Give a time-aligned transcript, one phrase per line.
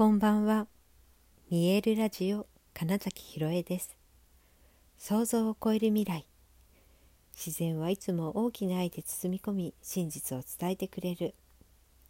[0.00, 0.66] こんばんは。
[1.50, 3.98] 見えるラジオ金崎ひろえです。
[4.96, 6.24] 想像を超える未来。
[7.36, 11.34] 自然はいつも大きな愛で包み込み、真実を伝えてくれる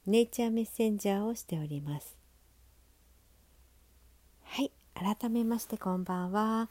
[0.07, 2.17] ネイチャーメッセンジャーをしております。
[4.45, 6.69] はい、改めましてこんばんは。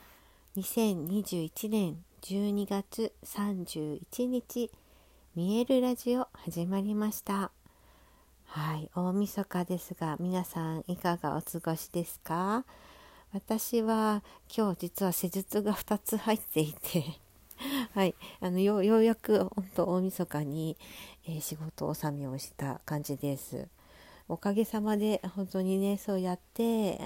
[0.56, 4.72] 2021年12月31日、
[5.36, 7.52] 見えるラジオ始まりました。
[8.52, 12.66] はい、大晦日ですが皆さんいかがお過ごしですか？
[13.32, 14.24] 私は
[14.56, 17.04] 今日実は施術が2つ入っていて
[17.94, 20.78] はい、あのようやく本当大晦日に、
[21.28, 23.68] えー、仕事納めをした感じです。
[24.28, 27.00] おかげさまで本当にねそうやって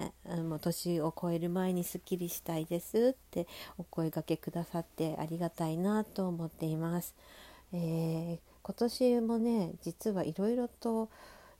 [0.47, 3.47] もう年を超える前にすっきりしたいですって
[3.77, 7.13] お声がけくださってありがたいなと思っています。
[7.73, 11.09] えー、今年もね実はいろいろと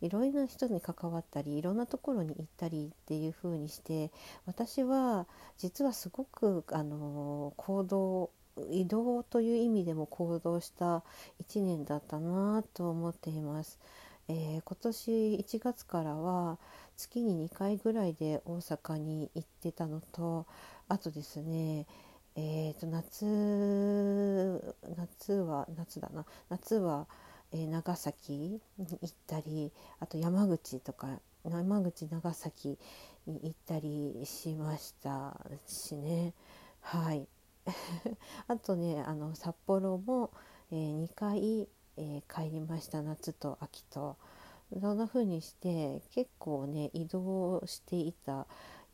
[0.04, 4.12] いろいろな人に関わったりいろんなところに行ったりっていう風にして
[4.46, 8.30] 私は実はすごくあの行動
[8.70, 11.04] 移動という意味でも行動した
[11.48, 13.80] 1年だったなと思っています。
[14.28, 16.58] えー、今年1月からは
[16.96, 20.46] 月に2回ぐらいで大阪に行ってたのと
[20.88, 21.86] あとですね
[22.36, 23.26] えーと夏
[24.98, 27.08] 夏は夏だな夏は
[27.54, 28.60] え長崎に
[29.02, 32.80] 行ったりあと山口とか山口長崎
[33.28, 36.34] に行ったりしましたしね。
[36.82, 37.28] はい。
[38.48, 40.32] あとねあの札幌も、
[40.72, 43.02] えー、2回、えー、帰りました。
[43.02, 44.18] 夏と秋と。
[44.82, 48.48] そんな風にして結構ね移動していた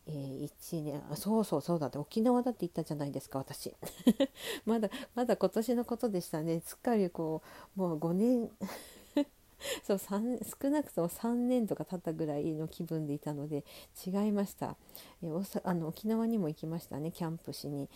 [0.09, 3.75] えー、1年あそうそうそうだって沖縄だって言ったじゃないですか私。
[4.65, 6.61] まだまだ今年のことでしたね。
[6.61, 7.43] すっかりこ
[7.77, 8.49] うもう5年
[9.85, 13.63] そう少なくとも3年とか経ったぐらいの気分でいたので
[14.03, 14.77] 違いました、
[15.21, 17.87] えー、あの沖縄にも行きましたねキャンプしに。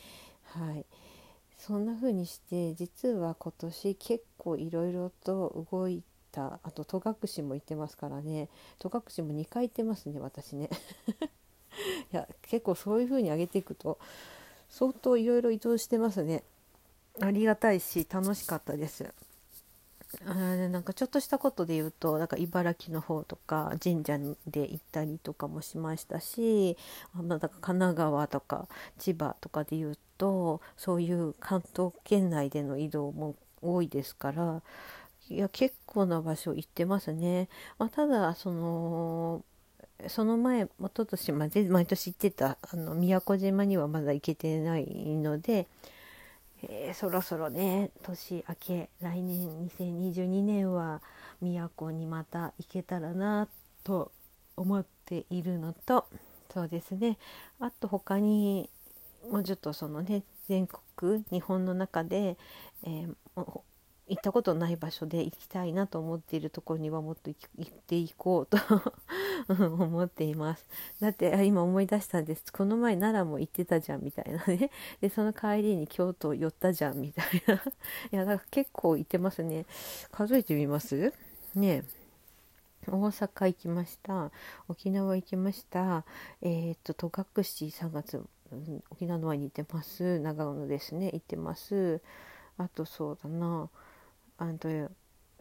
[0.44, 0.86] はい。
[1.58, 6.60] そんな風にして実は今年結構いろいろと動いた。
[6.62, 8.50] あと戸隠も行ってますからね。
[8.78, 10.70] 戸隠も2回行ってますね私ね。
[12.12, 14.00] いや結構そういう風に上げていくと
[14.70, 16.44] 相当いろいろ移動してますね
[17.20, 19.14] ありがたいし楽しかったです
[20.26, 24.18] あなんかちょっとしたことで言うとなんか茨城の方とか神社
[24.48, 26.78] で行ったりとかもしましたし
[27.18, 28.68] あなんか神奈川とか
[29.00, 34.62] 千葉とかで言うとそういう関東圏内での移動も多いですから
[35.30, 37.48] いや結構な場所行ってますね。
[37.80, 39.44] まあ、ただその
[40.08, 45.68] その前おととしまで毎年行ってたあの宮古島にはまだ行けてないので、
[46.64, 51.02] えー、そろそろね年明け来年2022年は
[51.42, 53.48] 宮古にまた行けたらな
[53.84, 54.12] と
[54.56, 56.06] 思っているのと
[56.54, 57.18] そうですね。
[57.60, 58.70] あと他に
[59.30, 62.38] もうちょっとそのね全国日本の中で、
[62.84, 63.16] えー、
[64.08, 68.58] 行ったことない場所で行きたいなと思っているところにはもっと行っていこうと
[69.50, 70.66] 思っています。
[71.00, 72.52] だって今思い出したんです。
[72.52, 74.72] この前奈良も行ってたじゃんみたいなね。
[75.02, 77.56] で、その帰りに京都寄ったじゃんみたいな。
[78.12, 79.66] いや、だから結構行ってますね。
[80.12, 81.14] 数えてみます？
[81.56, 81.84] ね
[82.86, 84.32] 大阪行きました。
[84.68, 86.04] 沖縄行きました。
[86.42, 88.26] えー、っと、戸隠3月、
[88.90, 90.20] 沖縄の前に行ってます。
[90.20, 92.02] 長野ですね、行ってます。
[92.58, 93.70] あとそうだな。
[94.38, 94.68] あと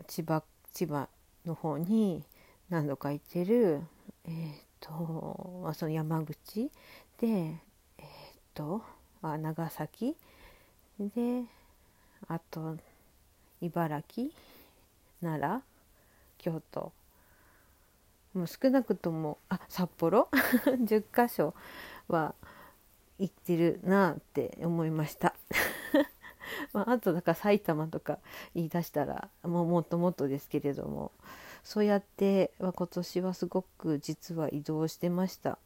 [0.07, 0.43] 千葉
[0.73, 1.09] 千葉
[1.45, 2.23] の方に
[2.73, 3.83] 何度か行ってる
[4.25, 6.71] え、ー、と、まあ、その山口
[7.21, 8.03] でえ、ー、
[8.55, 8.83] と
[9.21, 10.17] あ長崎
[10.99, 11.43] で
[12.29, 12.79] あと
[13.61, 14.31] 茨城
[15.21, 15.63] 奈良
[16.39, 16.93] 京都。
[18.33, 20.31] もう少なくともあ札幌？
[20.65, 21.55] 10か所
[22.09, 22.35] は
[23.19, 25.35] 行ってるなって思いました。
[26.73, 28.19] まあ、あとだから埼玉とか
[28.55, 31.13] 言い出したらもうもっともっとですけれども。
[31.65, 35.59] そうやって今年はすごく実は移動してました。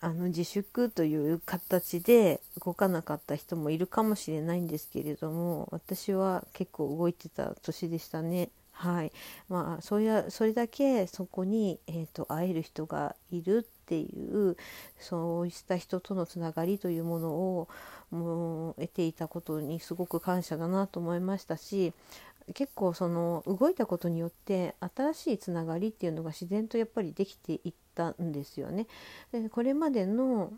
[0.00, 8.50] あの自粛という形で動かなかった人もいるかもしれないんですけれども私は結構動いてた年でしたね。
[8.74, 9.12] はい
[9.48, 14.08] まあ、それはそれだけそこに、えーと、会える人がいるってい
[14.50, 14.56] う
[14.98, 17.68] そうした人とのつながりというものを
[18.10, 21.94] もう得ていたことにすごく感謝だなと思いましたし
[22.52, 28.86] 結構その動いたことによって新しいつながりっていうのが自然とやっぱりできていったんですよね。
[29.32, 30.52] でこれまでの、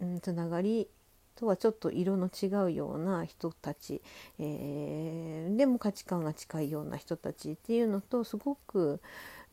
[0.00, 0.88] うん、つながり
[1.36, 4.02] とはちょっと色の違うような人たち、
[4.40, 9.00] えー、でも価値観が近いような人たちっていうのとすごく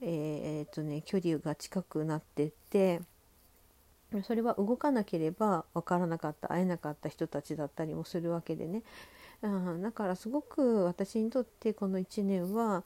[0.01, 3.01] えー、っとね、距離が近くなってって
[4.23, 8.83] それは動かなければ分からなかった会えなかった人たちだったりもするわけでね、
[9.45, 12.83] うん、だからすごく私にとってこの1年は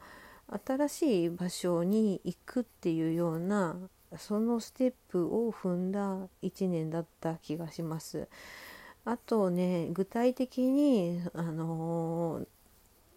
[0.65, 3.77] 新しい場所に行くっていうような
[4.17, 8.27] そのステップを踏んだ1年だった気がします。
[9.06, 12.47] あとね具体的に、あのー、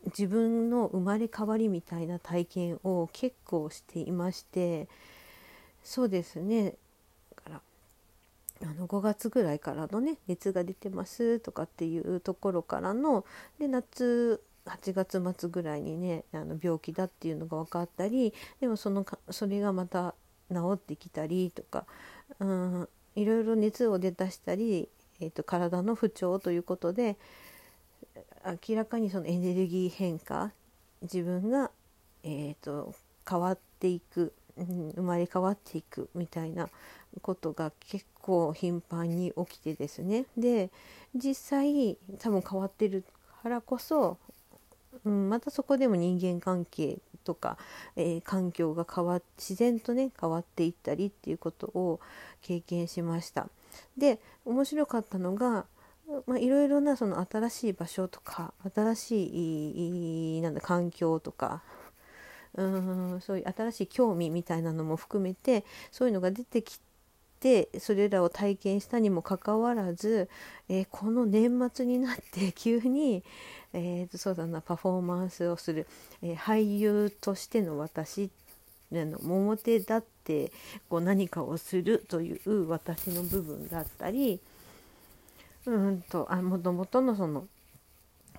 [0.06, 4.88] 自分の生まれ変わりみたいな体験を結構していまして
[5.82, 6.76] そうですね
[8.62, 13.24] あの5月ぐらいからのね熱が出てますとかっていうところからの
[13.58, 20.14] で夏8月末ぐらいにねあの病気だっていうのが分かったりでもそのかそれがまた
[20.50, 21.86] 治ってきたりとか、
[22.38, 24.88] うん、いろいろ熱を出だしたり、
[25.20, 27.16] えーと、体の不調ということで
[28.68, 30.52] 明らかにそのエネルギー変化
[31.02, 31.70] 自分が、
[32.22, 32.94] えーと、
[33.28, 36.68] 変わっていく、うん、生まれ変わっていくみたいな
[37.20, 40.70] ことが結構頻繁に起きてですねで
[41.14, 43.04] 実際多分変わってる
[43.42, 44.18] からこそ、
[45.04, 47.58] うん、またそこでも人間関係とか、
[47.96, 52.00] えー、環境が変わ自然とね変わっていったりっていうことを
[52.40, 53.48] 経験しました。
[53.96, 55.64] で面白かったのが
[56.26, 61.62] まあ、いろいろなその新しい場所とか新しいなんだ環境とか
[62.54, 66.80] うんそういう新しい興味みたいなのも含めてそういうのが出てき
[67.40, 70.28] てそれらを体験したにもかかわらず、
[70.68, 73.24] えー、この年末になって 急に、
[73.72, 75.86] えーと、そうだなパフォーマンスをする、
[76.22, 78.30] えー、俳優としての私
[78.92, 80.52] あの表立って
[80.90, 84.38] こう何かをするという私の部分だったり
[85.64, 87.48] うんとあもともとのその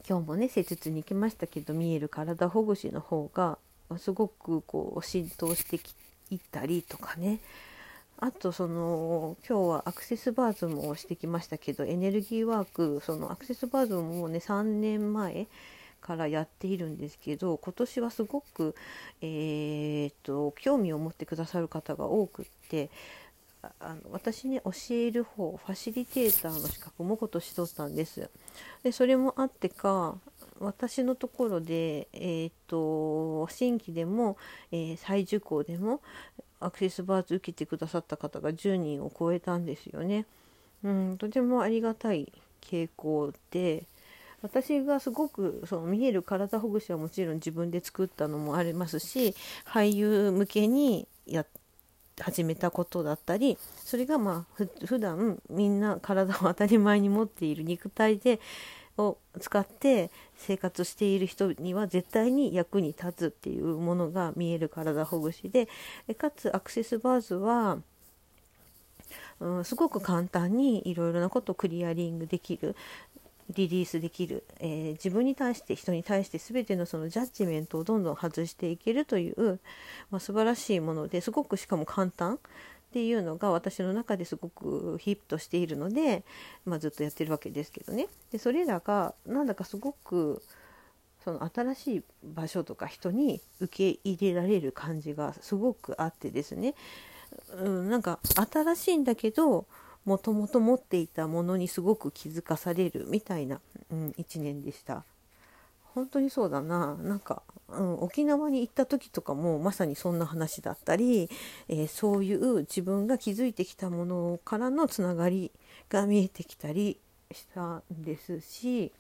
[0.08, 3.58] 今日もね施術に行きましたけど見える体ほぐしの方が
[3.98, 5.96] すごくこう浸透してき
[6.32, 7.40] いったりとかね
[8.18, 15.48] あとその今日はアクセスバーズもしてきましたけどエネルギーワークそのアクセスバーズももうね3年前
[16.00, 18.76] からやっているんですけど今年はすごく、
[19.22, 22.90] えーと、興味を持ってくださる方が多くって
[23.80, 28.30] あの私ね教える方ファシリテーターの資格も今年取ったんです。
[28.84, 30.18] でそれもあってか
[30.60, 34.38] 私のところで、えーと、新規でも、
[34.72, 36.02] えー、再受講でも
[36.60, 40.26] アクセスバーズ受けてくださった方が10人を超えたんですよね。
[40.84, 43.86] うん、とてもありがたい傾向で
[44.42, 49.34] 私がすごくその見える体ほぐしはもちろん自分で作ったのもありますし
[49.66, 51.46] 俳優向けにや
[52.20, 58.40] 始めたことだったりそれがまあ普段みんな体を当たり前に持っている肉体で
[58.98, 65.68] を使って生活している人には絶対に役に立つっていうものが見える体ほぐしで
[66.16, 67.80] かつアクセスバーズは、
[69.40, 72.76] うん、すごく簡単にいろいろなことをクリアリングできる
[73.50, 79.60] リリースできる、えー、自分に対して人に対して全てのそのジャッジメントをどんどん外していけるという、
[80.12, 82.40] まあ、素晴らしいものですごくしかも簡単
[82.94, 86.24] っていうのが私の中ですごくヒットしているので、
[86.64, 88.06] まあ、ずっとやってるわけですけどね。
[88.32, 90.44] でそれらがなんだかすごく
[91.24, 96.76] その新しい場所とか人に受け入れられる感じがすごくあってですね、
[97.58, 98.20] うん、なんか
[98.52, 99.66] 新しいんだけど
[100.06, 105.04] もともと持っていたものにすごく気づかされるみたいな、うん、1年でした。
[105.96, 106.96] 本当にそうだな。
[106.96, 107.42] なんか、
[107.78, 111.30] うん、沖縄に行った時とかもまさにそんな話だったり、
[111.68, 115.52] えー、そういう自分が気づいてきたものからのつながり
[115.90, 117.00] が見えてきたり
[117.32, 118.92] したんですし、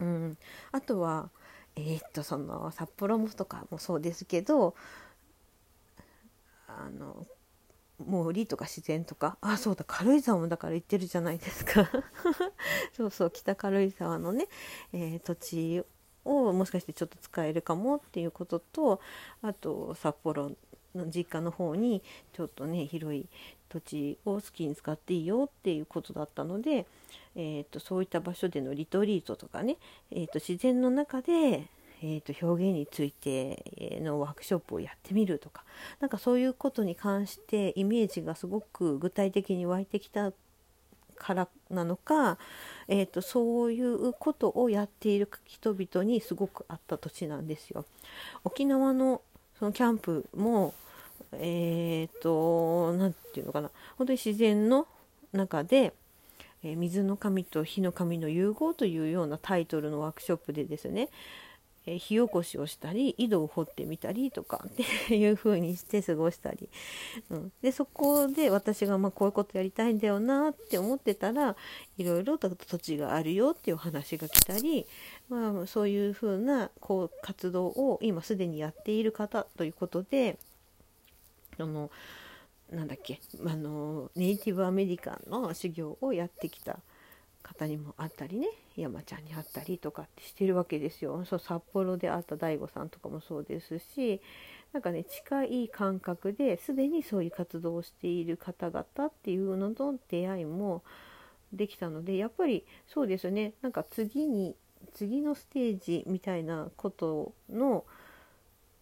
[0.00, 0.38] うん、
[0.72, 1.30] あとは
[1.76, 4.74] えー、っとその札幌もとかもそうですけど
[6.68, 7.26] あの
[7.98, 11.88] 森とか自然とかあそうだ軽井沢もだから行ってるじゃないですか。
[12.92, 14.48] そうそう北軽井沢のね、
[14.92, 15.84] えー、土地
[16.24, 19.00] をもしかしてちょっと使えるかもっていうことと
[19.42, 20.52] あと札幌
[20.94, 22.02] の実家の方に
[22.32, 23.26] ちょっとね広い
[23.68, 26.86] 土地を好きに使っていいよっていうことだったので、
[27.34, 29.76] えーと、そういった場所でのリトリートとかね、
[30.12, 31.68] えーと自然の中で
[32.06, 35.64] えーと、表現についてのワークショップをやってみるとか
[36.00, 40.30] 何かそういうことに関してイメージがすごく具体的に湧いてきた
[41.16, 42.38] からなのか、
[42.88, 47.84] えーと、そういうことをやっている人々にすごくあった土地なんですよ。
[48.44, 49.22] 沖縄の
[49.58, 50.74] そのキャンプも
[51.32, 54.86] えっ、ー、と何て言うのかな本当に自然の
[55.32, 55.92] 中で
[56.64, 61.08] え水の神と火の神の融合というようなタイトルのワークショップでですね
[61.86, 64.70] え火起こしをしたり井戸を掘ってみたりとか っ
[65.06, 66.68] ていう風にして過ごしたり、
[67.30, 71.56] うん、でそこで私がまこういうことやりたいんだよなって思ってたら
[71.98, 74.86] いろいろと土地があるよっていう話が来たり、
[75.28, 80.38] まあ、そういう風なこう活動を今すでにやっている方ということで
[81.58, 81.90] あの
[82.70, 86.78] なんだっけあのネイティブアメリカンの修行をやってきた
[87.44, 91.24] 方にもあったりね山ちゃんに会ったりとかってしてるわけですよ。
[91.24, 94.20] そう札幌で会った DAIGO さんとかもそうですし
[94.72, 100.82] なんかね近い感覚ですでにそういう活動をしている方々っていうのと出会いも
[101.52, 104.56] できたのでやっぱりそうですよねなんか次に
[104.92, 107.84] 次のステージみたいなことの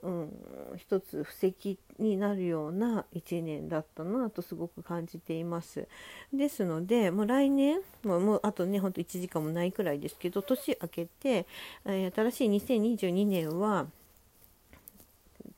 [0.02, 0.32] うん、
[0.76, 5.86] 一つ布石になるような1年だったなとすごく感じています。
[6.32, 11.46] ですのでもう来年もうもうあとねほんと1時間もないくらいですけど年明けて、
[11.84, 13.86] えー、新しい2022年は、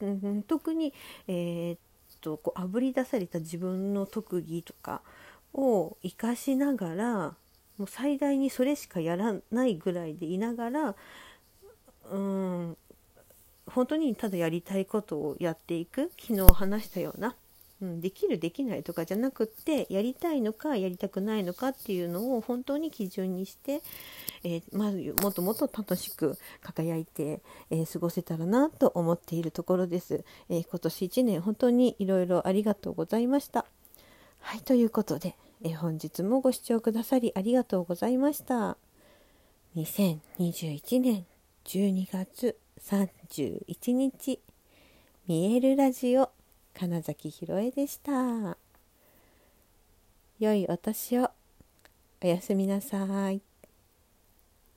[0.01, 0.93] うん、特に、
[1.27, 1.79] えー、っ
[2.21, 5.01] とこうあぶり出された自分の特技とか
[5.55, 7.35] を生かしながら
[7.79, 10.95] もう最大にそれしかやらないぐらいでいながら
[12.11, 12.77] うん
[13.66, 17.35] 本当にただやりたいことをやっていく昨日話したような、
[17.80, 23.83] うん、できるできないとかじゃなくってやりたいのかやりたくないのかっていうのを本当に基準にして、
[24.42, 27.40] えー、まずもっともっと楽しく輝いて、
[27.71, 30.25] えー、過ごせたらなと思っているところです。
[30.49, 33.64] えー、今年1年本当にいろいろありがとうございました。
[34.40, 38.76] はいということで、え本日もご視聴くださりありがとうございました。
[39.76, 41.26] 2021年
[41.64, 44.40] 12月31日。
[45.26, 46.31] 見えるラジオ。
[46.75, 48.57] 金崎ひろえでした。
[50.38, 51.31] 良いお年を。
[52.23, 53.54] おやすみなさい。